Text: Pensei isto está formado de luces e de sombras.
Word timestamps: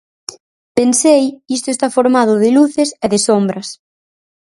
Pensei 0.77 1.23
isto 1.57 1.67
está 1.71 1.87
formado 1.97 2.33
de 2.43 2.49
luces 2.57 2.89
e 3.05 3.07
de 3.13 3.19
sombras. 3.27 3.67